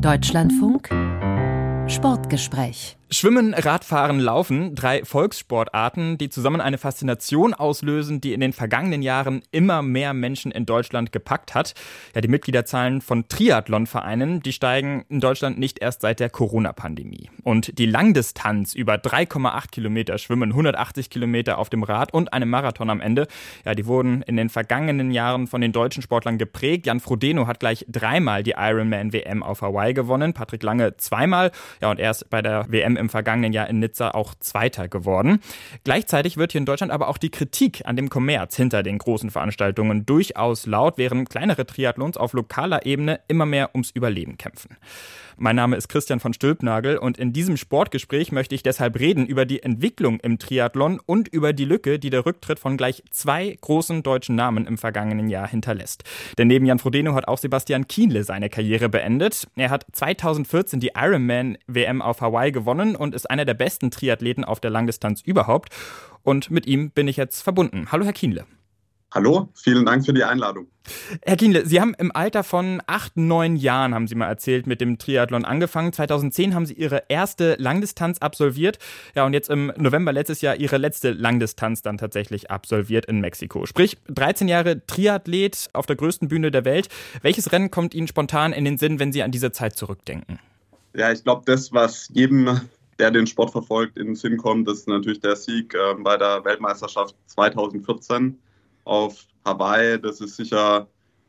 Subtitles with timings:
[0.00, 0.88] Deutschlandfunk.
[1.86, 9.02] Sportgespräch Schwimmen, Radfahren, Laufen, drei Volkssportarten, die zusammen eine Faszination auslösen, die in den vergangenen
[9.02, 11.74] Jahren immer mehr Menschen in Deutschland gepackt hat.
[12.14, 17.30] Ja, die Mitgliederzahlen von Triathlonvereinen, die steigen in Deutschland nicht erst seit der Corona-Pandemie.
[17.42, 22.90] Und die Langdistanz über 3,8 Kilometer Schwimmen, 180 Kilometer auf dem Rad und einem Marathon
[22.90, 23.26] am Ende,
[23.64, 26.86] ja, die wurden in den vergangenen Jahren von den deutschen Sportlern geprägt.
[26.86, 31.50] Jan Frodeno hat gleich dreimal die Ironman WM auf Hawaii gewonnen, Patrick Lange zweimal,
[31.82, 35.40] ja, und erst bei der WM im vergangenen Jahr in Nizza auch Zweiter geworden.
[35.84, 39.30] Gleichzeitig wird hier in Deutschland aber auch die Kritik an dem Kommerz hinter den großen
[39.30, 44.76] Veranstaltungen durchaus laut, während kleinere Triathlons auf lokaler Ebene immer mehr ums Überleben kämpfen.
[45.42, 49.46] Mein Name ist Christian von Stülpnagel und in diesem Sportgespräch möchte ich deshalb reden über
[49.46, 54.02] die Entwicklung im Triathlon und über die Lücke, die der Rücktritt von gleich zwei großen
[54.02, 56.04] deutschen Namen im vergangenen Jahr hinterlässt.
[56.36, 59.48] Denn neben Jan Frodeno hat auch Sebastian Kienle seine Karriere beendet.
[59.56, 64.44] Er hat 2014 die Ironman WM auf Hawaii gewonnen und ist einer der besten Triathleten
[64.44, 65.70] auf der Langdistanz überhaupt.
[66.22, 67.86] Und mit ihm bin ich jetzt verbunden.
[67.90, 68.44] Hallo, Herr Kienle.
[69.12, 70.68] Hallo, vielen Dank für die Einladung.
[71.22, 74.80] Herr Kienle, Sie haben im Alter von acht, neun Jahren, haben Sie mal erzählt, mit
[74.80, 75.92] dem Triathlon angefangen.
[75.92, 78.78] 2010 haben Sie Ihre erste Langdistanz absolviert.
[79.16, 83.66] Ja, und jetzt im November letztes Jahr Ihre letzte Langdistanz dann tatsächlich absolviert in Mexiko.
[83.66, 86.88] Sprich, 13 Jahre Triathlet auf der größten Bühne der Welt.
[87.20, 90.38] Welches Rennen kommt Ihnen spontan in den Sinn, wenn Sie an diese Zeit zurückdenken?
[90.94, 92.60] Ja, ich glaube, das, was jedem
[93.00, 96.44] der den Sport verfolgt, in den Sinn kommt, ist natürlich der Sieg äh, bei der
[96.44, 98.38] Weltmeisterschaft 2014
[98.90, 100.00] auf Hawaii.
[100.00, 100.88] Das ist sicher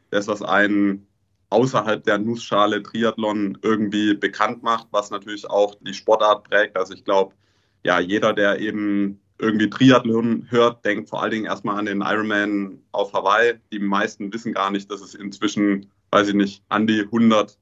[0.09, 1.07] das, was einen
[1.51, 6.77] außerhalb der Nussschale Triathlon irgendwie bekannt macht, was natürlich auch die Sportart prägt.
[6.77, 7.35] Also ich glaube,
[7.83, 12.79] ja, jeder, der eben irgendwie Triathlon hört, denkt vor allen Dingen erstmal an den Ironman
[12.93, 13.59] auf Hawaii.
[13.71, 17.57] Die meisten wissen gar nicht, dass es inzwischen, weiß ich nicht, an die 100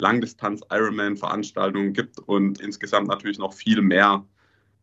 [0.00, 4.24] Langdistanz-Ironman-Veranstaltungen gibt und insgesamt natürlich noch viel mehr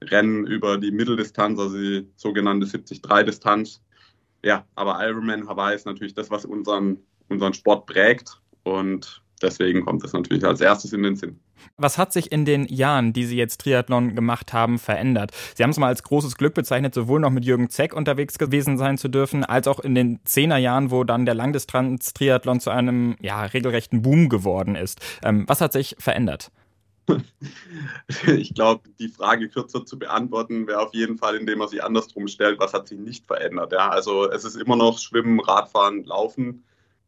[0.02, 3.82] Rennen über die Mitteldistanz, also die sogenannte 73-Distanz.
[4.46, 10.04] Ja, aber Ironman Hawaii ist natürlich das, was unseren, unseren Sport prägt und deswegen kommt
[10.04, 11.40] das natürlich als erstes in den Sinn.
[11.78, 15.32] Was hat sich in den Jahren, die Sie jetzt Triathlon gemacht haben, verändert?
[15.56, 18.78] Sie haben es mal als großes Glück bezeichnet, sowohl noch mit Jürgen Zeck unterwegs gewesen
[18.78, 23.46] sein zu dürfen, als auch in den Zehnerjahren, wo dann der Langdistanz-Triathlon zu einem ja,
[23.46, 25.02] regelrechten Boom geworden ist.
[25.24, 26.52] Ähm, was hat sich verändert?
[28.28, 32.28] Ich glaube, die Frage kürzer zu beantworten wäre auf jeden Fall, indem man sie andersrum
[32.28, 33.72] stellt, was hat sich nicht verändert.
[33.72, 33.90] Ja?
[33.90, 36.64] Also es ist immer noch Schwimmen, Radfahren, Laufen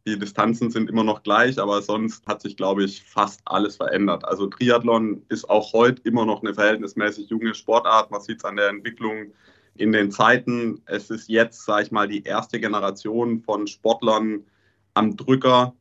[0.07, 4.23] die Distanzen sind immer noch gleich, aber sonst hat sich, glaube ich, fast alles verändert.
[4.23, 8.09] Also Triathlon ist auch heute immer noch eine verhältnismäßig junge Sportart.
[8.09, 9.33] Man sieht es an der Entwicklung
[9.75, 10.81] in den Zeiten.
[10.85, 14.45] Es ist jetzt, sage ich mal, die erste Generation von Sportlern
[14.93, 15.75] am Drücker,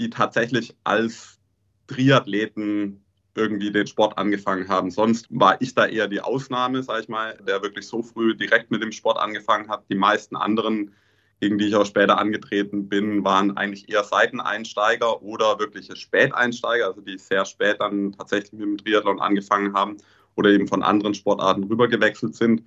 [0.00, 1.38] die tatsächlich als
[1.86, 3.04] Triathleten
[3.36, 4.90] irgendwie den Sport angefangen haben.
[4.90, 8.70] Sonst war ich da eher die Ausnahme, sage ich mal, der wirklich so früh direkt
[8.70, 9.84] mit dem Sport angefangen hat.
[9.90, 10.92] Die meisten anderen
[11.40, 17.00] gegen die ich auch später angetreten bin, waren eigentlich eher Seiteneinsteiger oder wirkliche Späteinsteiger, also
[17.00, 19.98] die sehr spät dann tatsächlich mit dem Triathlon angefangen haben
[20.36, 22.62] oder eben von anderen Sportarten rübergewechselt sind.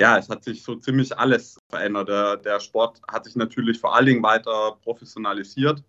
[0.00, 2.08] Ja, es hat sich so ziemlich alles verändert.
[2.08, 5.82] Der, der Sport hat sich natürlich vor allen Dingen weiter professionalisiert.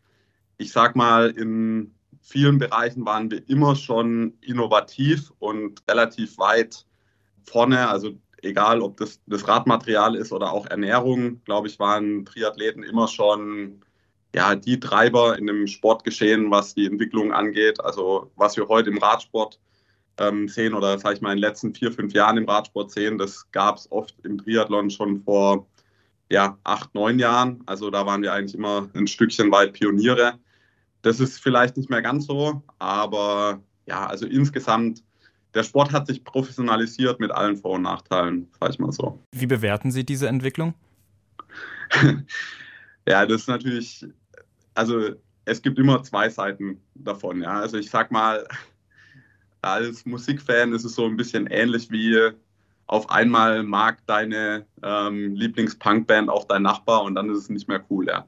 [0.58, 6.86] Ich sag mal, in vielen Bereichen waren wir immer schon innovativ und relativ weit
[7.44, 7.90] vorne.
[7.90, 13.08] Also egal ob das, das Radmaterial ist oder auch Ernährung, glaube ich, waren Triathleten immer
[13.08, 13.82] schon
[14.34, 17.84] ja, die Treiber in dem Sportgeschehen, was die Entwicklung angeht.
[17.84, 19.60] Also was wir heute im Radsport
[20.18, 23.18] ähm, sehen oder sage ich mal in den letzten vier, fünf Jahren im Radsport sehen,
[23.18, 25.68] das gab es oft im Triathlon schon vor
[26.32, 27.62] ja, acht, neun Jahren.
[27.66, 30.40] Also da waren wir eigentlich immer ein Stückchen weit Pioniere.
[31.04, 35.04] Das ist vielleicht nicht mehr ganz so, aber ja, also insgesamt
[35.54, 39.20] der Sport hat sich professionalisiert mit allen Vor- und Nachteilen, sag ich mal so.
[39.32, 40.74] Wie bewerten Sie diese Entwicklung?
[43.08, 44.06] ja, das ist natürlich,
[44.74, 45.12] also
[45.46, 47.42] es gibt immer zwei Seiten davon.
[47.42, 47.60] Ja.
[47.60, 48.48] Also ich sag mal,
[49.62, 52.32] als Musikfan ist es so ein bisschen ähnlich wie
[52.88, 57.84] auf einmal mag deine ähm, Lieblings-Punkband auch dein Nachbar und dann ist es nicht mehr
[57.90, 58.26] cool, ja.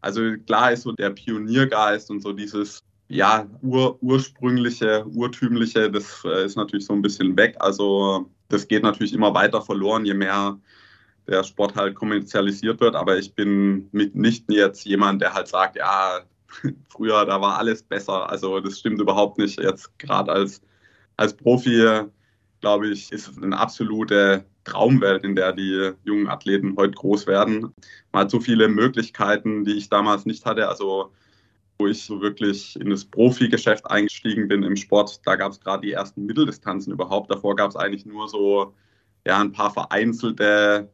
[0.00, 6.44] Also klar ist so der Pioniergeist und so dieses ja, ur, ursprüngliche, urtümliche, das äh,
[6.44, 7.56] ist natürlich so ein bisschen weg.
[7.58, 10.58] Also das geht natürlich immer weiter verloren, je mehr
[11.26, 12.94] der Sport halt kommerzialisiert wird.
[12.94, 16.20] Aber ich bin mitnichten jetzt jemand, der halt sagt, ja,
[16.88, 18.30] früher, da war alles besser.
[18.30, 19.60] Also das stimmt überhaupt nicht.
[19.60, 20.62] Jetzt gerade als,
[21.16, 22.04] als Profi,
[22.60, 27.74] glaube ich, ist es eine absolute Traumwelt, in der die jungen Athleten heute groß werden.
[28.12, 30.68] Man hat so viele Möglichkeiten, die ich damals nicht hatte.
[30.68, 31.12] Also
[31.80, 35.22] wo ich so wirklich in das Profigeschäft eingestiegen bin im Sport.
[35.24, 37.30] Da gab es gerade die ersten Mitteldistanzen überhaupt.
[37.30, 38.74] Davor gab es eigentlich nur so
[39.26, 40.90] ja, ein paar vereinzelte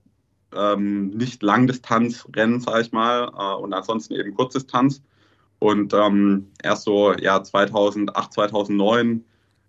[0.55, 5.03] ähm, nicht Langdistanzrennen, sage ich mal, äh, und ansonsten eben Kurzdistanz.
[5.59, 9.25] Und ähm, erst so ja, 2008, 2009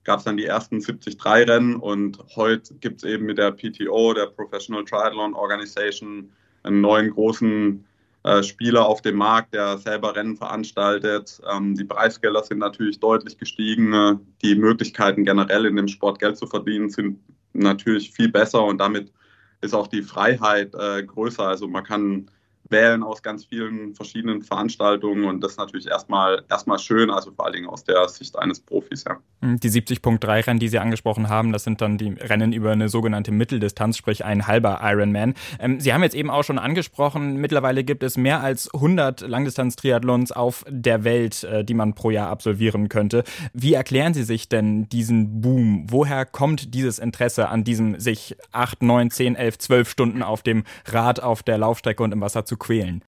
[0.07, 4.27] gab es dann die ersten 73-Rennen und heute gibt es eben mit der PTO, der
[4.27, 6.31] Professional Triathlon Organization,
[6.63, 7.85] einen neuen großen
[8.23, 11.41] äh, Spieler auf dem Markt, der selber Rennen veranstaltet.
[11.51, 14.21] Ähm, die Preisgelder sind natürlich deutlich gestiegen.
[14.41, 17.19] Die Möglichkeiten generell in dem Sport Geld zu verdienen sind
[17.51, 19.11] natürlich viel besser und damit
[19.59, 21.45] ist auch die Freiheit äh, größer.
[21.45, 22.31] Also man kann
[22.69, 27.45] wählen aus ganz vielen verschiedenen Veranstaltungen und das ist natürlich erstmal, erstmal schön, also vor
[27.45, 29.17] allen Dingen aus der Sicht eines Profis, ja.
[29.41, 32.89] Hm, die 70.3 Rennen, die Sie angesprochen haben, das sind dann die Rennen über eine
[32.89, 35.33] sogenannte Mitteldistanz, sprich ein halber Ironman.
[35.59, 40.31] Ähm, Sie haben jetzt eben auch schon angesprochen, mittlerweile gibt es mehr als 100 Langdistanz-Triathlons
[40.31, 43.23] auf der Welt, äh, die man pro Jahr absolvieren könnte.
[43.53, 45.85] Wie erklären Sie sich denn diesen Boom?
[45.89, 50.63] Woher kommt dieses Interesse an diesem sich 8, 9, 10, 11, 12 Stunden auf dem
[50.85, 53.03] Rad, auf der Laufstrecke und im Wasser zu quälen.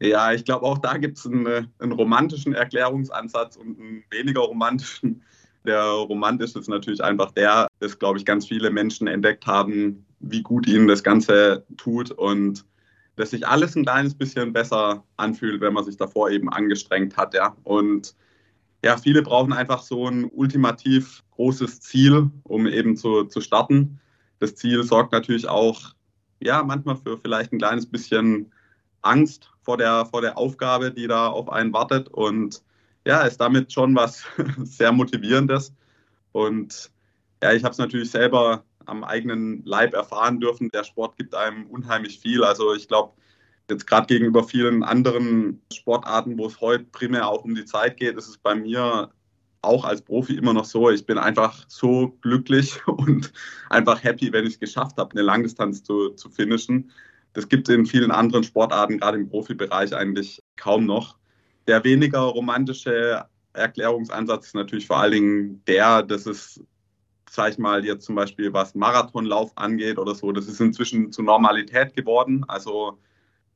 [0.00, 4.40] Ja, ich glaube, auch da gibt es einen, äh, einen, romantischen Erklärungsansatz und einen weniger
[4.42, 5.22] romantischen.
[5.64, 10.42] Der romantische ist natürlich einfach der, dass, glaube ich, ganz viele Menschen entdeckt haben, wie
[10.42, 12.64] gut ihnen das Ganze tut und
[13.16, 17.32] dass sich alles ein kleines bisschen besser anfühlt, wenn man sich davor eben angestrengt hat.
[17.32, 17.56] Ja.
[17.62, 18.14] Und
[18.84, 24.00] ja, viele brauchen einfach so ein ultimativ großes Ziel, um eben zu, zu starten.
[24.40, 25.94] Das Ziel sorgt natürlich auch
[26.40, 28.52] ja, manchmal für vielleicht ein kleines bisschen
[29.02, 32.08] Angst vor der, vor der Aufgabe, die da auf einen wartet.
[32.08, 32.62] Und
[33.06, 34.24] ja, ist damit schon was
[34.62, 35.72] sehr Motivierendes.
[36.32, 36.90] Und
[37.42, 40.70] ja, ich habe es natürlich selber am eigenen Leib erfahren dürfen.
[40.70, 42.44] Der Sport gibt einem unheimlich viel.
[42.44, 43.12] Also ich glaube,
[43.70, 48.16] jetzt gerade gegenüber vielen anderen Sportarten, wo es heute primär auch um die Zeit geht,
[48.16, 49.10] ist es bei mir
[49.64, 53.32] auch als Profi immer noch so, ich bin einfach so glücklich und
[53.70, 56.90] einfach happy, wenn ich es geschafft habe, eine Langdistanz zu, zu finishen.
[57.32, 61.18] Das gibt es in vielen anderen Sportarten, gerade im Profibereich, eigentlich kaum noch.
[61.66, 63.24] Der weniger romantische
[63.54, 66.62] Erklärungsansatz ist natürlich vor allen Dingen der, dass es,
[67.28, 71.24] sag ich mal, jetzt zum Beispiel was Marathonlauf angeht oder so, das ist inzwischen zur
[71.24, 72.44] Normalität geworden.
[72.48, 72.98] Also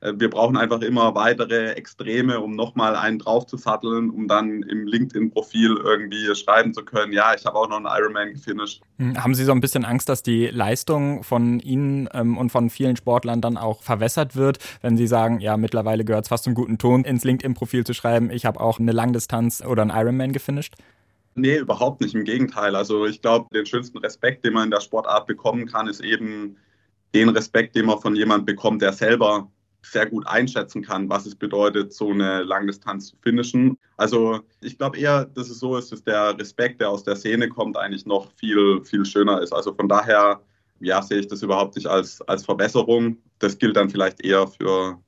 [0.00, 6.34] wir brauchen einfach immer weitere Extreme, um nochmal einen draufzusatteln, um dann im LinkedIn-Profil irgendwie
[6.36, 8.80] schreiben zu können, ja, ich habe auch noch einen Ironman gefinisht.
[8.98, 12.70] Hm, haben Sie so ein bisschen Angst, dass die Leistung von Ihnen ähm, und von
[12.70, 16.54] vielen Sportlern dann auch verwässert wird, wenn Sie sagen, ja, mittlerweile gehört es fast zum
[16.54, 20.76] guten Ton, ins LinkedIn-Profil zu schreiben, ich habe auch eine Langdistanz oder einen Ironman gefinisht?
[21.34, 22.14] Nee, überhaupt nicht.
[22.14, 22.74] Im Gegenteil.
[22.74, 26.56] Also ich glaube, den schönsten Respekt, den man in der Sportart bekommen kann, ist eben
[27.14, 29.48] den Respekt, den man von jemandem bekommt, der selber
[29.82, 33.78] sehr gut einschätzen kann, was es bedeutet, so eine Langdistanz zu finishen.
[33.96, 37.48] Also ich glaube eher, dass es so ist, dass der Respekt, der aus der Szene
[37.48, 39.52] kommt, eigentlich noch viel, viel schöner ist.
[39.52, 40.40] Also von daher,
[40.80, 43.18] ja, sehe ich das überhaupt nicht als, als Verbesserung.
[43.38, 44.98] Das gilt dann vielleicht eher für,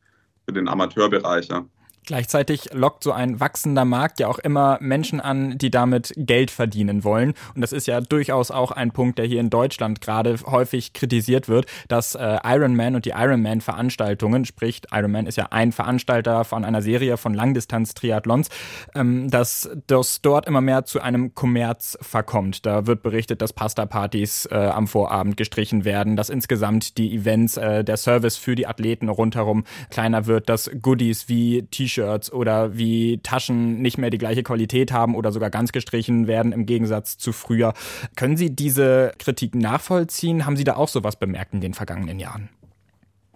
[0.46, 1.48] für den Amateurbereich.
[1.48, 1.66] Ja.
[2.10, 7.04] Gleichzeitig lockt so ein wachsender Markt ja auch immer Menschen an, die damit Geld verdienen
[7.04, 7.34] wollen.
[7.54, 11.48] Und das ist ja durchaus auch ein Punkt, der hier in Deutschland gerade häufig kritisiert
[11.48, 16.82] wird, dass äh, Ironman und die Ironman-Veranstaltungen, sprich Ironman ist ja ein Veranstalter von einer
[16.82, 18.48] Serie von Langdistanz-Triathlons,
[18.96, 22.66] ähm, dass das dort immer mehr zu einem Kommerz verkommt.
[22.66, 27.84] Da wird berichtet, dass Pasta-Partys äh, am Vorabend gestrichen werden, dass insgesamt die Events, äh,
[27.84, 33.18] der Service für die Athleten rundherum kleiner wird, dass Goodies wie T-Shirts T-Shirts oder wie
[33.22, 37.32] Taschen nicht mehr die gleiche Qualität haben oder sogar ganz gestrichen werden im Gegensatz zu
[37.32, 37.74] früher.
[38.16, 40.46] Können Sie diese Kritik nachvollziehen?
[40.46, 42.48] Haben Sie da auch sowas bemerkt in den vergangenen Jahren?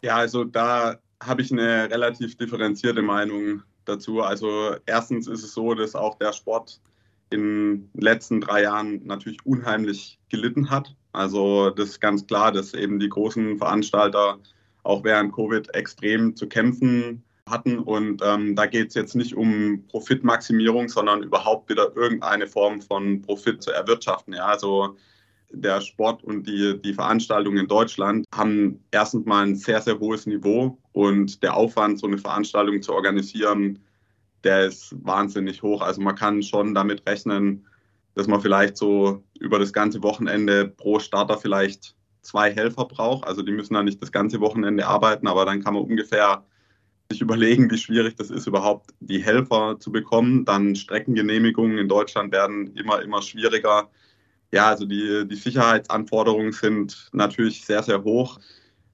[0.02, 4.20] Ja, also da habe ich eine relativ differenzierte Meinung dazu.
[4.22, 6.80] Also erstens ist es so, dass auch der Sport
[7.30, 10.94] in den letzten drei Jahren natürlich unheimlich gelitten hat.
[11.12, 14.38] Also das ist ganz klar, dass eben die großen Veranstalter
[14.82, 17.78] auch während Covid extrem zu kämpfen hatten.
[17.78, 23.22] Und ähm, da geht es jetzt nicht um Profitmaximierung, sondern überhaupt wieder irgendeine Form von
[23.22, 24.34] Profit zu erwirtschaften.
[24.34, 24.96] Ja, also
[25.50, 30.26] der Sport und die, die Veranstaltungen in Deutschland haben erstens mal ein sehr, sehr hohes
[30.26, 33.78] Niveau und der Aufwand, so eine Veranstaltung zu organisieren,
[34.42, 35.80] der ist wahnsinnig hoch.
[35.80, 37.66] Also man kann schon damit rechnen,
[38.14, 43.26] dass man vielleicht so über das ganze Wochenende pro Starter vielleicht zwei Helfer braucht.
[43.26, 46.44] Also die müssen dann nicht das ganze Wochenende arbeiten, aber dann kann man ungefähr
[47.10, 50.44] sich überlegen, wie schwierig das ist, überhaupt die Helfer zu bekommen.
[50.44, 53.90] Dann Streckengenehmigungen in Deutschland werden immer, immer schwieriger.
[54.52, 58.38] Ja, also die, die Sicherheitsanforderungen sind natürlich sehr, sehr hoch.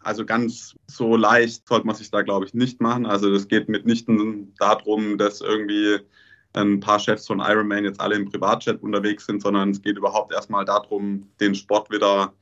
[0.02, 3.06] Also ganz so leicht sollte man sich da, glaube ich, nicht machen.
[3.06, 5.98] Also es geht mitnichten darum, dass irgendwie
[6.54, 10.32] ein paar Chefs von Ironman jetzt alle im Privatjet unterwegs sind, sondern es geht überhaupt
[10.32, 12.32] erstmal darum, den Sport wieder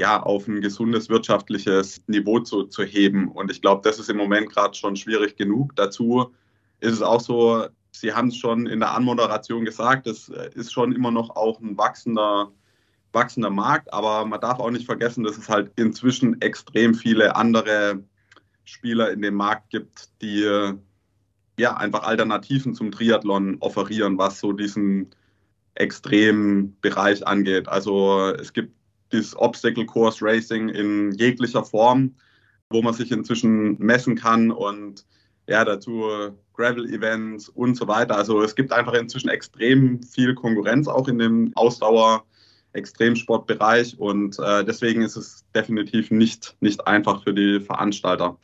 [0.00, 3.28] ja, auf ein gesundes wirtschaftliches Niveau zu, zu heben.
[3.28, 5.76] Und ich glaube, das ist im Moment gerade schon schwierig genug.
[5.76, 6.32] Dazu
[6.80, 10.92] ist es auch so, Sie haben es schon in der Anmoderation gesagt, es ist schon
[10.92, 12.50] immer noch auch ein wachsender,
[13.12, 18.02] wachsender Markt, aber man darf auch nicht vergessen, dass es halt inzwischen extrem viele andere
[18.64, 20.72] Spieler in dem Markt gibt, die
[21.58, 25.10] ja einfach Alternativen zum Triathlon offerieren, was so diesen
[25.74, 27.68] extremen Bereich angeht.
[27.68, 28.72] Also es gibt
[29.10, 32.14] das Obstacle Course Racing in jeglicher Form,
[32.70, 35.04] wo man sich inzwischen messen kann und
[35.46, 36.04] ja, dazu
[36.54, 38.16] Gravel-Events und so weiter.
[38.16, 42.24] Also es gibt einfach inzwischen extrem viel Konkurrenz auch in dem Ausdauer-
[42.72, 48.38] Extremsportbereich und äh, deswegen ist es definitiv nicht, nicht einfach für die Veranstalter.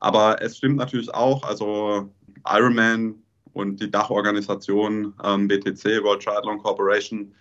[0.00, 2.10] Aber es stimmt natürlich auch, also
[2.46, 3.14] Ironman
[3.54, 7.34] und die Dachorganisation ähm, BTC, World Triathlon Corporation,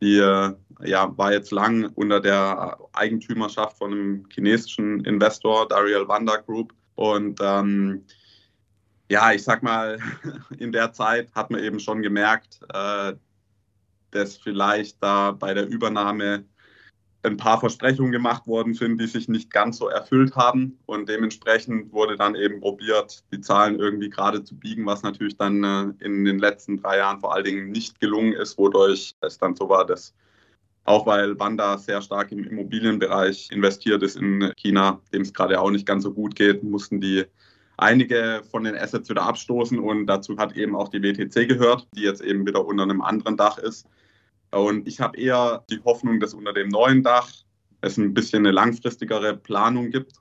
[0.00, 6.36] die äh, ja, war jetzt lang unter der Eigentümerschaft von einem chinesischen Investor, Dariel Wanda
[6.36, 6.72] Group.
[6.94, 8.04] Und ähm,
[9.10, 9.98] ja, ich sag mal,
[10.58, 13.14] in der Zeit hat man eben schon gemerkt, äh,
[14.10, 16.44] dass vielleicht da bei der Übernahme
[17.22, 20.78] ein paar Versprechungen gemacht worden sind, die sich nicht ganz so erfüllt haben.
[20.86, 25.62] Und dementsprechend wurde dann eben probiert, die Zahlen irgendwie gerade zu biegen, was natürlich dann
[25.62, 29.54] äh, in den letzten drei Jahren vor allen Dingen nicht gelungen ist, wodurch es dann
[29.54, 30.14] so war, dass
[30.84, 35.70] auch weil Wanda sehr stark im Immobilienbereich investiert ist in China, dem es gerade auch
[35.70, 37.26] nicht ganz so gut geht, mussten die
[37.76, 42.02] einige von den Assets wieder abstoßen und dazu hat eben auch die WTC gehört, die
[42.02, 43.86] jetzt eben wieder unter einem anderen Dach ist.
[44.50, 47.30] Und ich habe eher die Hoffnung, dass unter dem neuen Dach
[47.82, 50.14] es ein bisschen eine langfristigere Planung gibt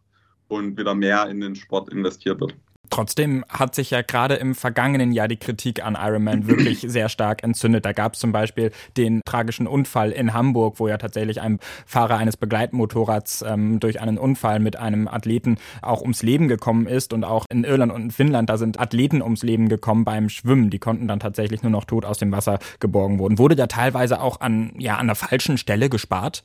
[0.47, 2.55] und wieder mehr in den Sport investiert wird.
[2.89, 7.43] Trotzdem hat sich ja gerade im vergangenen Jahr die Kritik an Ironman wirklich sehr stark
[7.43, 7.85] entzündet.
[7.85, 12.17] Da gab es zum Beispiel den tragischen Unfall in Hamburg, wo ja tatsächlich ein Fahrer
[12.17, 17.13] eines Begleitmotorrads ähm, durch einen Unfall mit einem Athleten auch ums Leben gekommen ist.
[17.13, 20.69] Und auch in Irland und in Finnland, da sind Athleten ums Leben gekommen beim Schwimmen.
[20.69, 23.37] Die konnten dann tatsächlich nur noch tot aus dem Wasser geborgen wurden.
[23.37, 26.43] Wurde da teilweise auch an, ja, an der falschen Stelle gespart?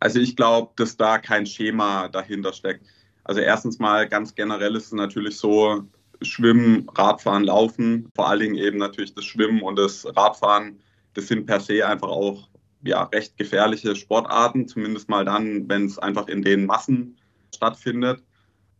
[0.00, 2.84] Also ich glaube, dass da kein Schema dahinter steckt.
[3.26, 5.84] Also erstens mal ganz generell ist es natürlich so,
[6.22, 10.78] Schwimmen, Radfahren, Laufen, vor allen Dingen eben natürlich das Schwimmen und das Radfahren,
[11.14, 12.48] das sind per se einfach auch
[12.82, 17.18] ja, recht gefährliche Sportarten, zumindest mal dann, wenn es einfach in den Massen
[17.54, 18.22] stattfindet.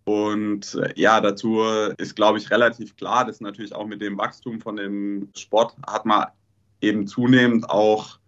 [0.04, 1.62] Und äh, ja, dazu
[1.98, 6.06] ist, glaube ich, relativ klar, dass natürlich auch mit dem Wachstum von dem Sport hat
[6.06, 6.26] man
[6.80, 8.18] eben zunehmend auch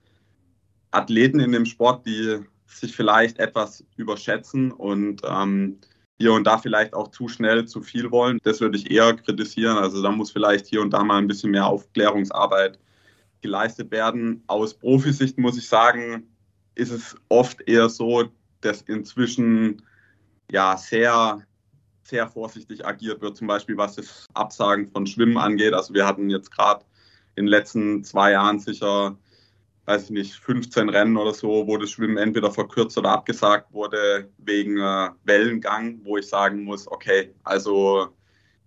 [0.91, 5.79] Athleten in dem Sport, die sich vielleicht etwas überschätzen und ähm,
[6.19, 8.39] hier und da vielleicht auch zu schnell zu viel wollen.
[8.43, 9.79] Das würde ich eher kritisieren.
[9.79, 12.79] Also da muss vielleicht hier und da mal ein bisschen mehr Aufklärungsarbeit
[13.41, 14.43] geleistet werden.
[14.49, 16.29] Aus Profisicht muss ich sagen,
[16.75, 18.25] ist es oft eher so,
[18.61, 19.83] dass inzwischen
[20.51, 21.43] ja sehr
[22.09, 25.75] sehr vorsichtig agiert wird, zum Beispiel was das Absagen von Schwimmen angeht.
[25.75, 26.85] Also wir hatten jetzt gerade
[27.37, 29.17] in den letzten zwei Jahren sicher
[29.89, 34.29] weiß ich nicht, 15 Rennen oder so, wo das Schwimmen entweder verkürzt oder abgesagt wurde
[34.37, 38.09] wegen äh, Wellengang, wo ich sagen muss, okay, also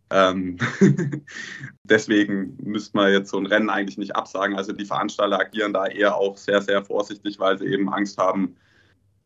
[0.10, 0.58] ähm,
[1.84, 4.58] deswegen müsste man jetzt so ein Rennen eigentlich nicht absagen.
[4.58, 8.56] Also die Veranstalter agieren da eher auch sehr, sehr vorsichtig, weil sie eben Angst haben,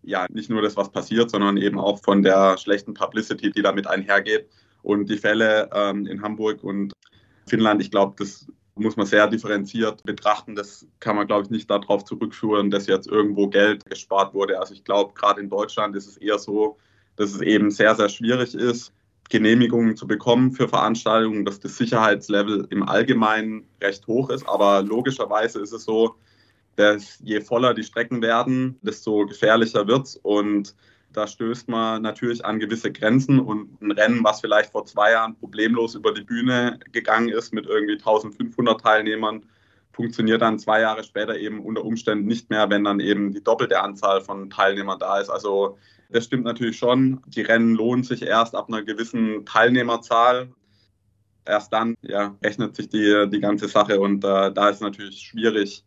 [0.04, 3.88] ja, nicht nur das, was passiert, sondern eben auch von der schlechten Publicity, die damit
[3.88, 4.50] einhergeht.
[4.84, 6.92] Und die Fälle ähm, in Hamburg und
[7.48, 10.56] Finnland, ich glaube, das muss man sehr differenziert betrachten.
[10.56, 14.60] Das kann man, glaube ich, nicht darauf zurückführen, dass jetzt irgendwo Geld gespart wurde.
[14.60, 16.78] Also ich glaube, gerade in Deutschland ist es eher so,
[17.16, 18.92] dass es eben sehr, sehr schwierig ist,
[19.30, 24.48] Genehmigungen zu bekommen für Veranstaltungen, dass das Sicherheitslevel im Allgemeinen recht hoch ist.
[24.48, 26.16] Aber logischerweise ist es so,
[26.76, 30.18] dass je voller die Strecken werden, desto gefährlicher wird es.
[30.18, 30.76] Und
[31.16, 35.36] da stößt man natürlich an gewisse Grenzen und ein Rennen, was vielleicht vor zwei Jahren
[35.36, 39.46] problemlos über die Bühne gegangen ist mit irgendwie 1500 Teilnehmern,
[39.94, 43.82] funktioniert dann zwei Jahre später eben unter Umständen nicht mehr, wenn dann eben die doppelte
[43.82, 45.30] Anzahl von Teilnehmern da ist.
[45.30, 45.78] Also
[46.10, 47.22] das stimmt natürlich schon.
[47.28, 50.50] Die Rennen lohnen sich erst ab einer gewissen Teilnehmerzahl.
[51.46, 55.20] Erst dann ja, rechnet sich die, die ganze Sache und äh, da ist es natürlich
[55.20, 55.86] schwierig,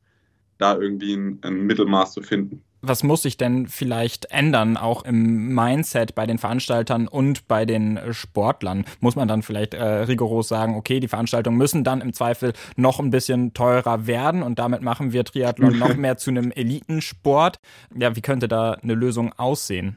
[0.57, 5.55] da irgendwie ein, ein Mittelmaß zu finden was muss sich denn vielleicht ändern, auch im
[5.55, 8.85] Mindset bei den Veranstaltern und bei den Sportlern?
[9.01, 13.01] Muss man dann vielleicht äh, rigoros sagen, okay, die Veranstaltungen müssen dann im Zweifel noch
[13.01, 17.59] ein bisschen teurer werden und damit machen wir Triathlon noch mehr zu einem Elitensport?
[17.97, 19.97] Ja, wie könnte da eine Lösung aussehen?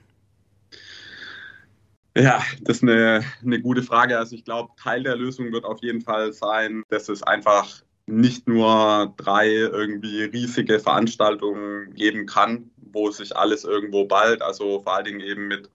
[2.16, 4.18] Ja, das ist eine, eine gute Frage.
[4.18, 8.48] Also ich glaube, Teil der Lösung wird auf jeden Fall sein, dass es einfach nicht
[8.48, 15.06] nur drei irgendwie riesige Veranstaltungen geben kann, wo sich alles irgendwo bald, also vor allen
[15.06, 15.70] Dingen eben mit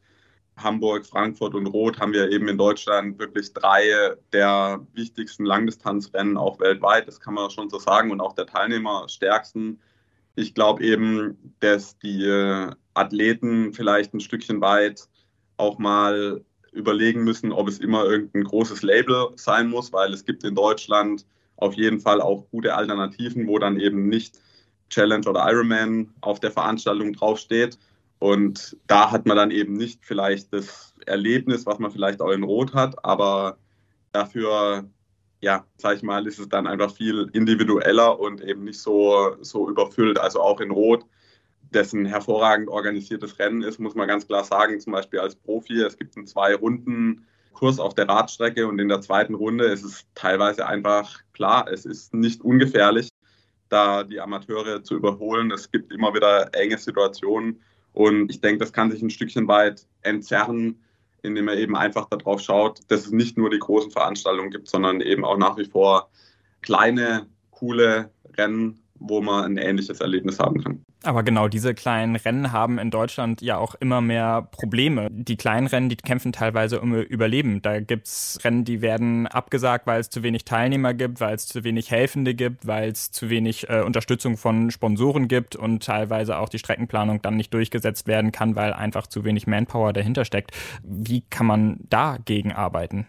[0.57, 6.59] Hamburg, Frankfurt und Rot haben wir eben in Deutschland wirklich drei der wichtigsten Langdistanzrennen auch
[6.61, 9.81] weltweit, das kann man schon so sagen, und auch der Teilnehmerstärksten.
[10.35, 12.27] Ich glaube eben, dass die
[12.95, 15.09] Athleten vielleicht ein Stückchen weit
[15.59, 16.43] auch mal
[16.73, 21.27] überlegen müssen, ob es immer irgendein großes Label sein muss, weil es gibt in Deutschland
[21.57, 24.39] auf jeden Fall auch gute Alternativen, wo dann eben nicht
[24.91, 27.79] Challenge oder Ironman auf der Veranstaltung draufsteht.
[28.19, 32.43] Und da hat man dann eben nicht vielleicht das Erlebnis, was man vielleicht auch in
[32.43, 33.59] Rot hat, aber
[34.13, 34.85] dafür,
[35.41, 39.69] ja, sag ich mal, ist es dann einfach viel individueller und eben nicht so, so
[39.69, 40.19] überfüllt.
[40.19, 41.05] Also auch in Rot,
[41.71, 45.99] dessen hervorragend organisiertes Rennen ist, muss man ganz klar sagen, zum Beispiel als Profi, es
[45.99, 50.07] gibt einen zwei Runden Kurs auf der Radstrecke und in der zweiten Runde ist es
[50.15, 53.09] teilweise einfach klar, es ist nicht ungefährlich,
[53.69, 55.51] da die Amateure zu überholen.
[55.51, 57.61] Es gibt immer wieder enge Situationen
[57.93, 60.83] und ich denke, das kann sich ein Stückchen weit entzerren,
[61.23, 65.01] indem er eben einfach darauf schaut, dass es nicht nur die großen Veranstaltungen gibt, sondern
[65.01, 66.11] eben auch nach wie vor
[66.63, 70.86] kleine, coole Rennen, wo man ein ähnliches Erlebnis haben kann.
[71.07, 75.09] Aber genau, diese kleinen Rennen haben in Deutschland ja auch immer mehr Probleme.
[75.13, 77.63] Die kleinen Rennen, die kämpfen teilweise um Überleben.
[77.63, 81.47] Da gibt es Rennen, die werden abgesagt, weil es zu wenig Teilnehmer gibt, weil es
[81.47, 86.39] zu wenig Helfende gibt, weil es zu wenig äh, Unterstützung von Sponsoren gibt und teilweise
[86.39, 90.51] auch die Streckenplanung dann nicht durchgesetzt werden kann, weil einfach zu wenig Manpower dahinter steckt.
[90.83, 93.07] Wie kann man dagegen arbeiten?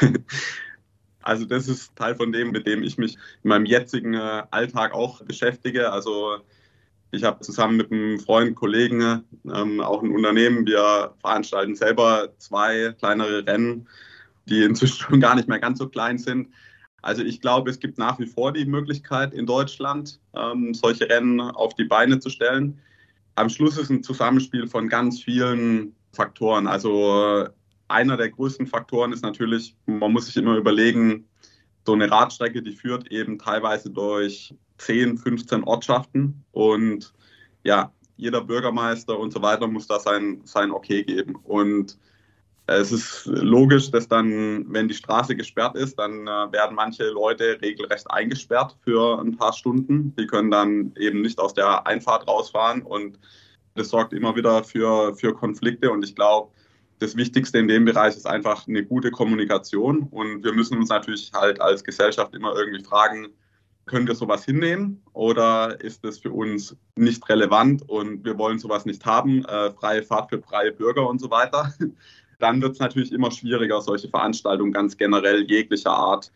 [1.26, 4.92] Also das ist Teil von dem, mit dem ich mich in meinem jetzigen äh, Alltag
[4.92, 5.90] auch beschäftige.
[5.90, 6.42] Also
[7.14, 12.94] ich habe zusammen mit einem Freund, Kollegen, ähm, auch ein Unternehmen, wir veranstalten selber zwei
[12.98, 13.88] kleinere Rennen,
[14.46, 16.48] die inzwischen schon gar nicht mehr ganz so klein sind.
[17.02, 21.40] Also ich glaube, es gibt nach wie vor die Möglichkeit in Deutschland, ähm, solche Rennen
[21.40, 22.80] auf die Beine zu stellen.
[23.34, 26.66] Am Schluss ist ein Zusammenspiel von ganz vielen Faktoren.
[26.66, 27.48] Also
[27.88, 31.28] einer der größten Faktoren ist natürlich, man muss sich immer überlegen,
[31.86, 37.12] so eine Radstrecke, die führt eben teilweise durch 10, 15 Ortschaften und
[37.62, 41.36] ja, jeder Bürgermeister und so weiter muss da sein, sein Okay geben.
[41.42, 41.98] Und
[42.66, 47.58] es ist logisch, dass dann, wenn die Straße gesperrt ist, dann äh, werden manche Leute
[47.60, 50.14] regelrecht eingesperrt für ein paar Stunden.
[50.16, 53.18] Die können dann eben nicht aus der Einfahrt rausfahren und
[53.74, 55.90] das sorgt immer wieder für, für Konflikte.
[55.90, 56.52] Und ich glaube,
[57.00, 60.04] das Wichtigste in dem Bereich ist einfach eine gute Kommunikation.
[60.10, 63.28] Und wir müssen uns natürlich halt als Gesellschaft immer irgendwie fragen,
[63.86, 68.86] können wir sowas hinnehmen oder ist das für uns nicht relevant und wir wollen sowas
[68.86, 71.72] nicht haben, äh, freie Fahrt für freie Bürger und so weiter,
[72.38, 76.32] dann wird es natürlich immer schwieriger, solche Veranstaltungen ganz generell jeglicher Art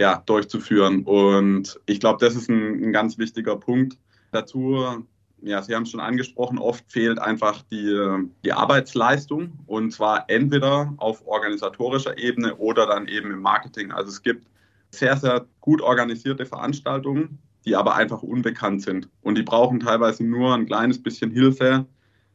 [0.00, 1.02] ja, durchzuführen.
[1.04, 3.98] Und ich glaube, das ist ein, ein ganz wichtiger Punkt.
[4.30, 5.04] Dazu,
[5.42, 10.94] ja, Sie haben es schon angesprochen, oft fehlt einfach die, die Arbeitsleistung und zwar entweder
[10.98, 13.92] auf organisatorischer Ebene oder dann eben im Marketing.
[13.92, 14.46] Also es gibt
[14.90, 19.08] sehr, sehr gut organisierte Veranstaltungen, die aber einfach unbekannt sind.
[19.22, 21.86] Und die brauchen teilweise nur ein kleines bisschen Hilfe,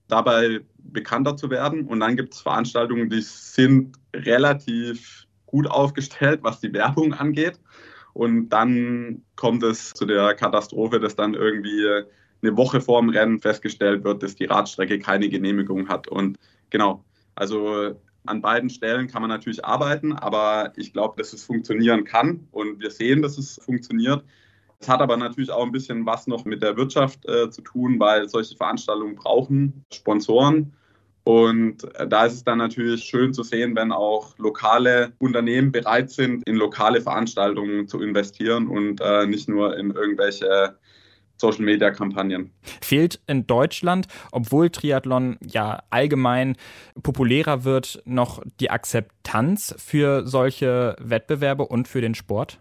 [0.08, 1.86] dabei bekannter zu werden.
[1.86, 7.60] Und dann gibt es Veranstaltungen, die sind relativ gut aufgestellt, was die Werbung angeht.
[8.14, 12.04] Und dann kommt es zu der Katastrophe, dass dann irgendwie
[12.44, 16.08] eine Woche vor dem Rennen festgestellt wird, dass die Radstrecke keine Genehmigung hat.
[16.08, 16.38] Und
[16.70, 17.04] genau,
[17.36, 22.48] also an beiden Stellen kann man natürlich arbeiten, aber ich glaube, dass es funktionieren kann
[22.52, 24.24] und wir sehen, dass es funktioniert.
[24.80, 28.00] Es hat aber natürlich auch ein bisschen was noch mit der Wirtschaft äh, zu tun,
[28.00, 30.74] weil solche Veranstaltungen brauchen Sponsoren.
[31.24, 36.10] Und äh, da ist es dann natürlich schön zu sehen, wenn auch lokale Unternehmen bereit
[36.12, 40.76] sind, in lokale Veranstaltungen zu investieren und äh, nicht nur in irgendwelche
[41.38, 42.52] Social-Media-Kampagnen.
[42.82, 46.56] Fehlt in Deutschland, obwohl Triathlon ja allgemein
[47.02, 52.60] populärer wird, noch die Akzeptanz für solche Wettbewerbe und für den Sport?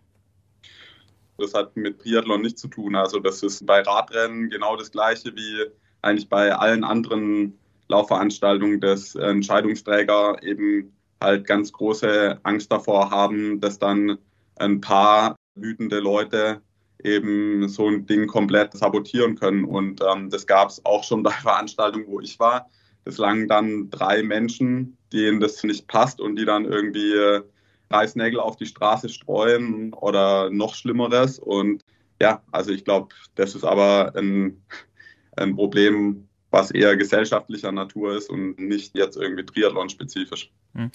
[1.38, 2.94] Das hat mit Triathlon nichts zu tun.
[2.94, 5.64] Also das ist bei Radrennen genau das gleiche wie
[6.02, 7.58] eigentlich bei allen anderen
[7.88, 14.18] Laufveranstaltungen, dass Entscheidungsträger eben halt ganz große Angst davor haben, dass dann
[14.56, 16.60] ein paar wütende Leute
[17.04, 19.64] eben so ein Ding komplett sabotieren können.
[19.64, 22.68] Und ähm, das gab es auch schon bei Veranstaltungen, wo ich war.
[23.04, 27.42] Das lagen dann drei Menschen, denen das nicht passt und die dann irgendwie äh,
[27.90, 31.38] Reißnägel auf die Straße streuen oder noch Schlimmeres.
[31.38, 31.84] Und
[32.20, 34.62] ja, also ich glaube, das ist aber ein,
[35.36, 40.52] ein Problem, was eher gesellschaftlicher Natur ist und nicht jetzt irgendwie Triathlon-spezifisch.
[40.74, 40.90] Hm.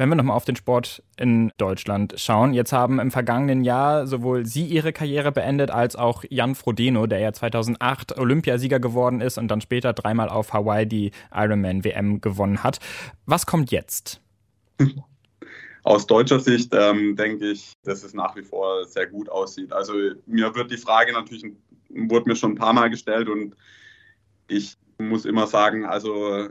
[0.00, 4.46] Wenn wir nochmal auf den Sport in Deutschland schauen, jetzt haben im vergangenen Jahr sowohl
[4.46, 9.48] Sie Ihre Karriere beendet, als auch Jan Frodeno, der ja 2008 Olympiasieger geworden ist und
[9.48, 12.78] dann später dreimal auf Hawaii die Ironman WM gewonnen hat.
[13.26, 14.22] Was kommt jetzt?
[15.82, 19.70] Aus deutscher Sicht ähm, denke ich, dass es nach wie vor sehr gut aussieht.
[19.70, 19.92] Also
[20.24, 21.44] mir wird die Frage natürlich,
[21.90, 23.54] wurde mir schon ein paar Mal gestellt und
[24.48, 26.48] ich muss immer sagen, also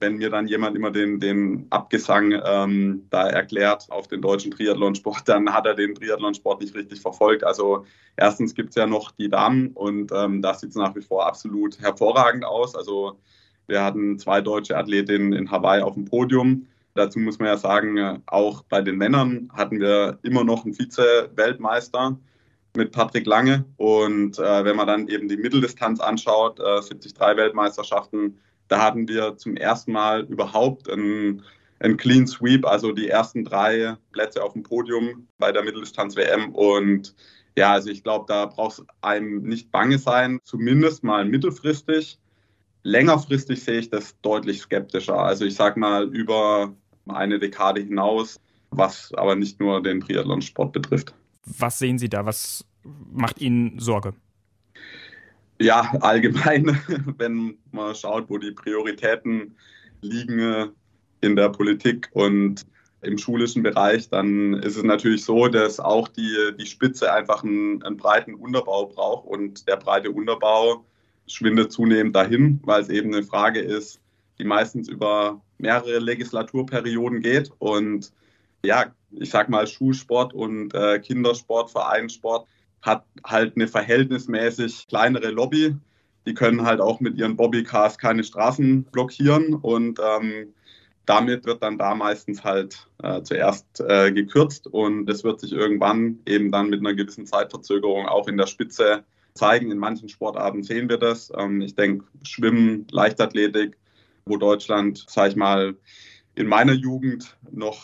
[0.00, 5.22] wenn mir dann jemand immer den, den Abgesang ähm, da erklärt auf den deutschen Triathlonsport,
[5.28, 7.44] dann hat er den Triathlonsport nicht richtig verfolgt.
[7.44, 7.84] Also
[8.16, 11.26] erstens gibt es ja noch die Damen und ähm, da sieht es nach wie vor
[11.26, 12.74] absolut hervorragend aus.
[12.74, 13.18] Also
[13.66, 16.66] wir hatten zwei deutsche Athletinnen in Hawaii auf dem Podium.
[16.94, 22.18] Dazu muss man ja sagen, auch bei den Männern hatten wir immer noch einen Vize-Weltmeister
[22.74, 23.64] mit Patrick Lange.
[23.76, 29.36] Und äh, wenn man dann eben die Mitteldistanz anschaut, äh, 73 Weltmeisterschaften, da hatten wir
[29.36, 31.42] zum ersten Mal überhaupt einen,
[31.80, 36.54] einen Clean Sweep, also die ersten drei Plätze auf dem Podium bei der Mitteldistanz-WM.
[36.54, 37.14] Und
[37.56, 42.18] ja, also ich glaube, da braucht es einem nicht bange sein, zumindest mal mittelfristig.
[42.82, 45.18] Längerfristig sehe ich das deutlich skeptischer.
[45.18, 46.74] Also ich sage mal über
[47.08, 48.38] eine Dekade hinaus,
[48.70, 51.14] was aber nicht nur den Triathlonsport betrifft.
[51.44, 52.26] Was sehen Sie da?
[52.26, 52.64] Was
[53.12, 54.14] macht Ihnen Sorge?
[55.60, 56.78] Ja, allgemein,
[57.18, 59.56] wenn man schaut, wo die Prioritäten
[60.00, 60.70] liegen
[61.20, 62.64] in der Politik und
[63.00, 67.82] im schulischen Bereich, dann ist es natürlich so, dass auch die, die Spitze einfach einen,
[67.82, 70.84] einen breiten Unterbau braucht und der breite Unterbau
[71.26, 74.00] schwindet zunehmend dahin, weil es eben eine Frage ist,
[74.38, 78.12] die meistens über mehrere Legislaturperioden geht und
[78.64, 82.46] ja, ich sag mal, Schulsport und äh, Kindersport, Vereinssport
[82.82, 85.76] hat halt eine verhältnismäßig kleinere Lobby.
[86.26, 90.54] Die können halt auch mit ihren Bobbycars keine Straßen blockieren und ähm,
[91.06, 96.18] damit wird dann da meistens halt äh, zuerst äh, gekürzt und es wird sich irgendwann
[96.26, 99.70] eben dann mit einer gewissen Zeitverzögerung auch in der Spitze zeigen.
[99.70, 101.32] In manchen Sportarten sehen wir das.
[101.34, 103.78] Ähm, ich denke, Schwimmen, Leichtathletik,
[104.26, 105.76] wo Deutschland, sag ich mal,
[106.34, 107.82] in meiner Jugend noch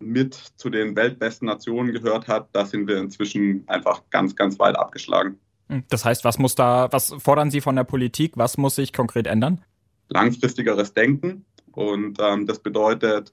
[0.00, 4.76] mit zu den weltbesten Nationen gehört hat, da sind wir inzwischen einfach ganz, ganz weit
[4.76, 5.38] abgeschlagen.
[5.68, 8.32] Hm, das heißt, was muss da, was fordern Sie von der Politik?
[8.36, 9.62] Was muss sich konkret ändern?
[10.08, 11.44] Langfristigeres Denken.
[11.72, 13.32] Und ähm, das bedeutet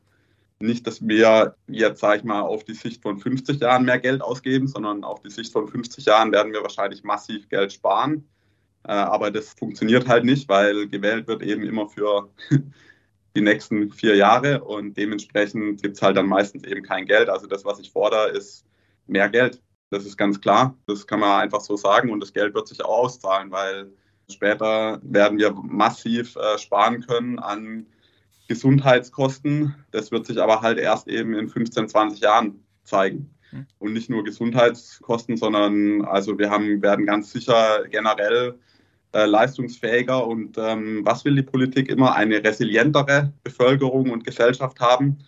[0.60, 4.22] nicht, dass wir jetzt, sage ich mal, auf die Sicht von 50 Jahren mehr Geld
[4.22, 8.28] ausgeben, sondern auf die Sicht von 50 Jahren werden wir wahrscheinlich massiv Geld sparen.
[8.84, 12.30] Äh, aber das funktioniert halt nicht, weil gewählt wird eben immer für
[13.36, 17.30] die nächsten vier Jahre und dementsprechend gibt es halt dann meistens eben kein Geld.
[17.30, 18.66] Also das, was ich fordere, ist
[19.08, 19.62] mehr Geld.
[19.90, 20.78] Das ist ganz klar.
[20.88, 23.92] Das kann man einfach so sagen und das Geld wird sich auch auszahlen, weil
[24.32, 27.86] später werden wir massiv äh, sparen können an
[28.48, 29.76] Gesundheitskosten.
[29.92, 33.36] Das wird sich aber halt erst eben in 15, 20 Jahren zeigen.
[33.50, 33.68] Hm.
[33.80, 38.58] Und nicht nur Gesundheitskosten, sondern also wir haben, werden ganz sicher generell
[39.16, 42.16] äh, leistungsfähiger und ähm, was will die Politik immer?
[42.16, 45.20] Eine resilientere Bevölkerung und Gesellschaft haben.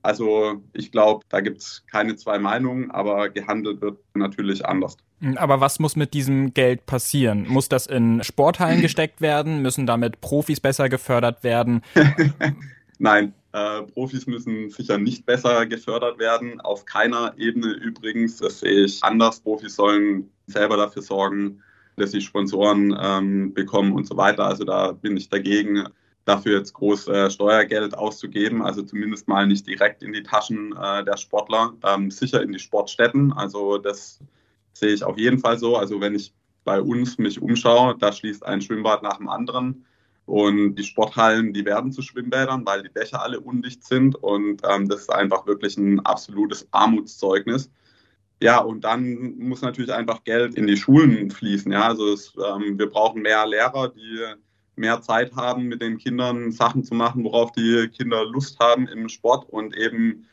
[0.00, 4.96] Also ich glaube, da gibt es keine zwei Meinungen, aber gehandelt wird natürlich anders.
[5.20, 7.46] Hm, aber was muss mit diesem Geld passieren?
[7.46, 9.60] Muss das in Sporthallen gesteckt werden?
[9.60, 11.82] Müssen damit Profis besser gefördert werden?
[12.98, 16.62] Nein, äh, Profis müssen sicher nicht besser gefördert werden.
[16.62, 18.38] Auf keiner Ebene übrigens.
[18.38, 19.40] Das sehe ich anders.
[19.40, 21.62] Profis sollen selber dafür sorgen,
[21.96, 24.44] dass sie Sponsoren ähm, bekommen und so weiter.
[24.44, 25.86] Also da bin ich dagegen,
[26.24, 28.62] dafür jetzt groß äh, Steuergeld auszugeben.
[28.62, 32.58] Also zumindest mal nicht direkt in die Taschen äh, der Sportler, ähm, sicher in die
[32.58, 33.32] Sportstätten.
[33.32, 34.20] Also das
[34.72, 35.76] sehe ich auf jeden Fall so.
[35.76, 36.32] Also wenn ich
[36.64, 39.84] bei uns mich umschaue, da schließt ein Schwimmbad nach dem anderen.
[40.26, 44.16] Und die Sporthallen, die werden zu Schwimmbädern, weil die Dächer alle undicht sind.
[44.16, 47.70] Und ähm, das ist einfach wirklich ein absolutes Armutszeugnis.
[48.44, 51.72] Ja, und dann muss natürlich einfach Geld in die Schulen fließen.
[51.72, 54.20] Ja, also es, ähm, wir brauchen mehr Lehrer, die
[54.76, 59.08] mehr Zeit haben, mit den Kindern Sachen zu machen, worauf die Kinder Lust haben im
[59.08, 60.26] Sport und eben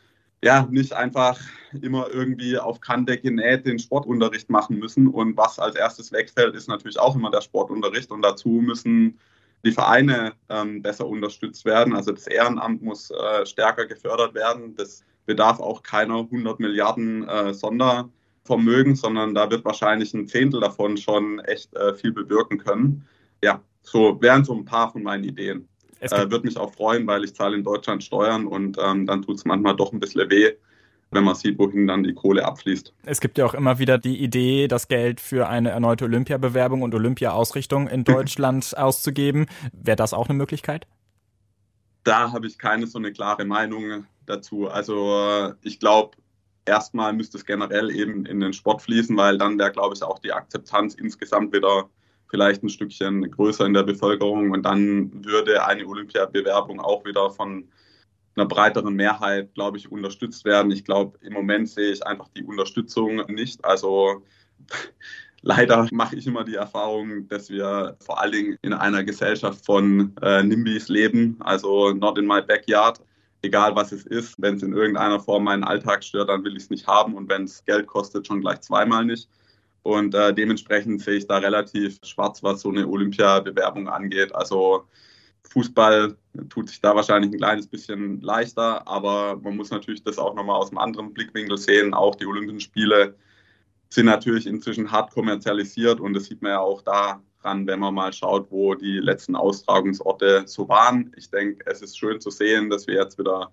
[0.43, 1.39] ja nicht einfach
[1.81, 5.07] immer irgendwie auf Kante genäht den Sportunterricht machen müssen.
[5.07, 8.11] Und was als erstes wegfällt, ist natürlich auch immer der Sportunterricht.
[8.11, 9.17] Und dazu müssen
[9.63, 11.95] die Vereine ähm, besser unterstützt werden.
[11.95, 14.75] Also das Ehrenamt muss äh, stärker gefördert werden.
[14.75, 20.97] Das bedarf auch keiner 100 Milliarden äh, Sondervermögen, sondern da wird wahrscheinlich ein Zehntel davon
[20.97, 23.07] schon echt äh, viel bewirken können.
[23.41, 25.69] Ja, so wären so ein paar von meinen Ideen.
[26.01, 29.37] Äh, Würde mich auch freuen, weil ich zahle in Deutschland Steuern und ähm, dann tut
[29.37, 30.51] es manchmal doch ein bisschen weh,
[31.11, 32.91] wenn man sieht, wohin dann die Kohle abfließt.
[33.05, 36.93] Es gibt ja auch immer wieder die Idee, das Geld für eine erneute Olympiabewerbung und
[36.93, 39.45] Olympiaausrichtung in Deutschland auszugeben.
[39.71, 40.87] Wäre das auch eine Möglichkeit?
[42.03, 44.67] Da habe ich keine so eine klare Meinung dazu.
[44.67, 46.17] Also ich glaube,
[46.65, 50.19] erstmal müsste es generell eben in den Sport fließen, weil dann wäre, glaube ich, auch
[50.19, 51.89] die Akzeptanz insgesamt wieder
[52.29, 57.67] vielleicht ein Stückchen größer in der Bevölkerung und dann würde eine Olympiabewerbung auch wieder von
[58.35, 60.71] einer breiteren Mehrheit, glaube ich, unterstützt werden.
[60.71, 63.63] Ich glaube, im Moment sehe ich einfach die Unterstützung nicht.
[63.65, 64.23] Also
[65.41, 70.15] leider mache ich immer die Erfahrung, dass wir vor allen Dingen in einer Gesellschaft von
[70.21, 73.01] äh, NIMBYs leben, also not in my backyard.
[73.43, 76.63] Egal was es ist, wenn es in irgendeiner Form meinen Alltag stört, dann will ich
[76.63, 79.29] es nicht haben und wenn es Geld kostet, schon gleich zweimal nicht.
[79.83, 84.33] Und äh, dementsprechend sehe ich da relativ schwarz, was so eine Olympiabewerbung angeht.
[84.35, 84.85] Also
[85.49, 86.15] Fußball
[86.49, 90.57] tut sich da wahrscheinlich ein kleines bisschen leichter, aber man muss natürlich das auch nochmal
[90.57, 91.93] aus einem anderen Blickwinkel sehen.
[91.93, 93.15] Auch die Olympischen Spiele
[93.89, 96.81] sind natürlich inzwischen hart kommerzialisiert und das sieht man ja auch
[97.41, 101.11] daran, wenn man mal schaut, wo die letzten Austragungsorte so waren.
[101.17, 103.51] Ich denke, es ist schön zu sehen, dass wir jetzt wieder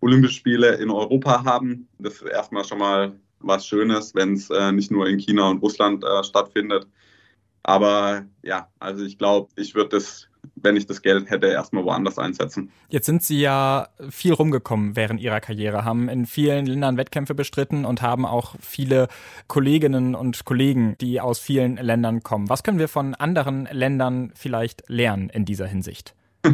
[0.00, 1.88] Olympische Spiele in Europa haben.
[1.98, 5.62] Das ist erstmal schon mal was Schönes, wenn es äh, nicht nur in China und
[5.62, 6.86] Russland äh, stattfindet.
[7.62, 12.18] Aber ja, also ich glaube, ich würde das wenn ich das Geld hätte, erstmal woanders
[12.18, 12.70] einsetzen.
[12.88, 17.84] Jetzt sind Sie ja viel rumgekommen während Ihrer Karriere, haben in vielen Ländern Wettkämpfe bestritten
[17.84, 19.08] und haben auch viele
[19.46, 22.48] Kolleginnen und Kollegen, die aus vielen Ländern kommen.
[22.48, 26.14] Was können wir von anderen Ländern vielleicht lernen in dieser Hinsicht?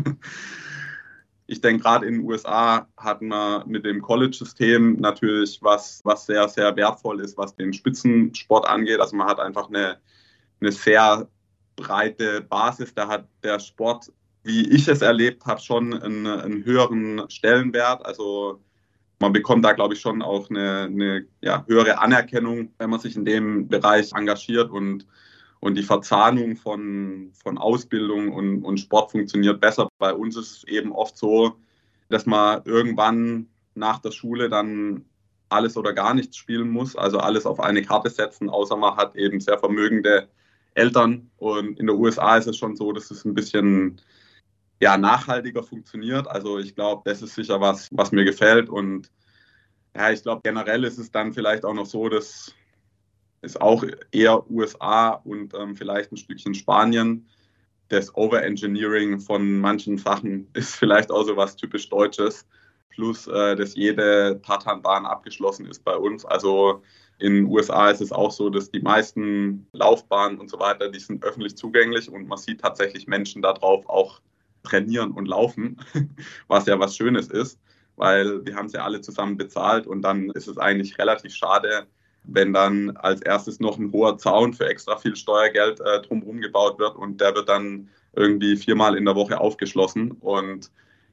[1.46, 6.48] ich denke, gerade in den USA hat man mit dem College-System natürlich was, was sehr,
[6.48, 9.00] sehr wertvoll ist, was den Spitzensport angeht.
[9.00, 9.98] Also man hat einfach eine,
[10.60, 11.28] eine sehr
[11.76, 12.94] breite Basis.
[12.94, 14.12] Da hat der Sport,
[14.42, 18.04] wie ich es erlebt habe, schon einen, einen höheren Stellenwert.
[18.04, 18.60] Also
[19.18, 23.16] man bekommt da, glaube ich, schon auch eine, eine ja, höhere Anerkennung, wenn man sich
[23.16, 25.06] in dem Bereich engagiert und
[25.60, 29.88] und die Verzahnung von, von Ausbildung und, und Sport funktioniert besser.
[29.98, 31.56] Bei uns ist es eben oft so,
[32.08, 35.04] dass man irgendwann nach der Schule dann
[35.48, 39.16] alles oder gar nichts spielen muss, also alles auf eine Karte setzen, außer man hat
[39.16, 40.28] eben sehr vermögende
[40.76, 41.30] Eltern.
[41.36, 44.00] Und in den USA ist es schon so, dass es ein bisschen
[44.80, 46.26] ja, nachhaltiger funktioniert.
[46.28, 48.68] Also ich glaube, das ist sicher was, was mir gefällt.
[48.68, 49.10] Und
[49.96, 52.54] ja, ich glaube, generell ist es dann vielleicht auch noch so, dass
[53.40, 57.26] es auch eher USA und ähm, vielleicht ein Stückchen Spanien.
[57.88, 62.46] Das Overengineering von manchen Sachen ist vielleicht auch so was typisch Deutsches.
[62.96, 66.24] Plus, äh, dass jede Tatanbahn abgeschlossen ist bei uns.
[66.24, 66.82] Also
[67.18, 70.98] in den USA ist es auch so, dass die meisten Laufbahnen und so weiter, die
[70.98, 74.22] sind öffentlich zugänglich und man sieht tatsächlich Menschen darauf auch
[74.62, 75.76] trainieren und laufen,
[76.48, 77.60] was ja was Schönes ist,
[77.96, 81.86] weil wir haben es ja alle zusammen bezahlt und dann ist es eigentlich relativ schade,
[82.24, 86.78] wenn dann als erstes noch ein hoher Zaun für extra viel Steuergeld äh, drumherum gebaut
[86.78, 90.12] wird und der wird dann irgendwie viermal in der Woche aufgeschlossen.
[90.12, 90.70] Und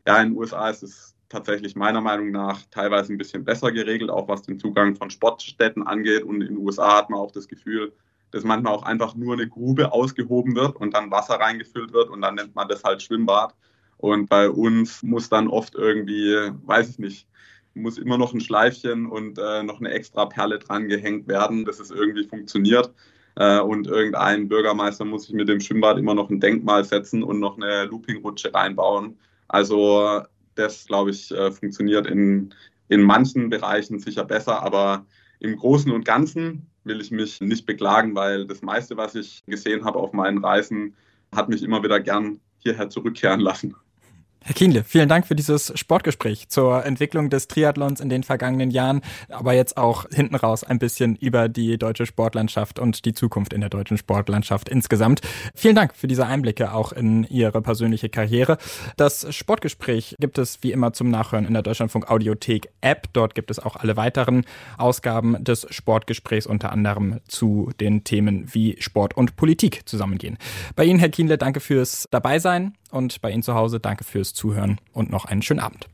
[0.08, 4.10] ja, in den USA ist es tatsächlich meiner Meinung nach teilweise ein bisschen besser geregelt,
[4.10, 6.24] auch was den Zugang von Sportstätten angeht.
[6.24, 7.92] Und in den USA hat man auch das Gefühl,
[8.32, 12.22] dass manchmal auch einfach nur eine Grube ausgehoben wird und dann Wasser reingefüllt wird und
[12.22, 13.54] dann nennt man das halt Schwimmbad.
[13.98, 17.28] Und bei uns muss dann oft irgendwie, weiß ich nicht,
[17.74, 21.80] muss immer noch ein Schleifchen und äh, noch eine extra Perle dran gehängt werden, dass
[21.80, 22.94] es irgendwie funktioniert.
[23.36, 27.40] Äh, und irgendein Bürgermeister muss sich mit dem Schwimmbad immer noch ein Denkmal setzen und
[27.40, 29.18] noch eine Loopingrutsche reinbauen.
[29.48, 30.22] Also
[30.56, 32.54] das, glaube ich, äh, funktioniert in,
[32.90, 35.06] in manchen Bereichen sicher besser, aber
[35.40, 39.86] im Großen und Ganzen will ich mich nicht beklagen, weil das meiste, was ich gesehen
[39.86, 40.96] habe auf meinen Reisen,
[41.34, 43.76] hat mich immer wieder gern hierher zurückkehren lassen.
[44.46, 49.00] Herr Kienle, vielen Dank für dieses Sportgespräch zur Entwicklung des Triathlons in den vergangenen Jahren,
[49.30, 53.62] aber jetzt auch hinten raus ein bisschen über die deutsche Sportlandschaft und die Zukunft in
[53.62, 55.22] der deutschen Sportlandschaft insgesamt.
[55.56, 58.58] Vielen Dank für diese Einblicke auch in Ihre persönliche Karriere.
[58.98, 63.08] Das Sportgespräch gibt es wie immer zum Nachhören in der Deutschlandfunk Audiothek App.
[63.14, 64.44] Dort gibt es auch alle weiteren
[64.78, 70.38] Ausgaben des Sportgesprächs, unter anderem zu den Themen wie Sport und Politik zusammengehen.
[70.76, 74.80] Bei Ihnen, Herr Kienle, danke fürs Dabeisein und bei Ihnen zu Hause danke fürs Zuhören
[74.94, 75.90] und noch einen schönen Abend.